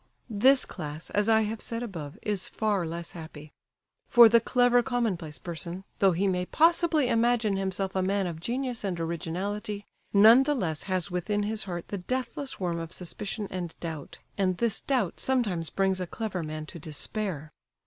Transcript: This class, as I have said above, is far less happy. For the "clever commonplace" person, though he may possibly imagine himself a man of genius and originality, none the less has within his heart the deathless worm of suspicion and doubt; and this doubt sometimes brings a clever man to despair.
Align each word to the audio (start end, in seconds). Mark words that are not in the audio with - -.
This 0.31 0.65
class, 0.65 1.11
as 1.11 1.29
I 1.29 1.41
have 1.41 1.61
said 1.61 1.83
above, 1.83 2.17
is 2.23 2.47
far 2.47 2.87
less 2.87 3.11
happy. 3.11 3.51
For 4.07 4.27
the 4.27 4.39
"clever 4.41 4.81
commonplace" 4.81 5.37
person, 5.37 5.83
though 5.99 6.13
he 6.13 6.27
may 6.27 6.47
possibly 6.47 7.07
imagine 7.07 7.55
himself 7.55 7.95
a 7.95 8.01
man 8.01 8.25
of 8.25 8.39
genius 8.39 8.83
and 8.83 8.99
originality, 8.99 9.85
none 10.11 10.41
the 10.41 10.55
less 10.55 10.81
has 10.89 11.11
within 11.11 11.43
his 11.43 11.65
heart 11.65 11.89
the 11.89 11.99
deathless 11.99 12.59
worm 12.59 12.79
of 12.79 12.91
suspicion 12.91 13.47
and 13.51 13.75
doubt; 13.79 14.17
and 14.39 14.57
this 14.57 14.79
doubt 14.81 15.19
sometimes 15.19 15.69
brings 15.69 16.01
a 16.01 16.07
clever 16.07 16.41
man 16.41 16.65
to 16.65 16.79
despair. 16.79 17.51